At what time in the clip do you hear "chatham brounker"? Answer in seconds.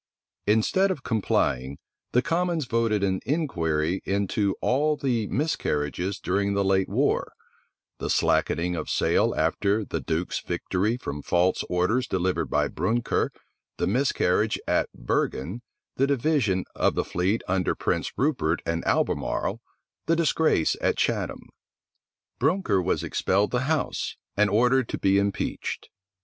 20.97-22.81